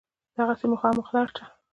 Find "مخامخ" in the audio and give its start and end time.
0.73-1.07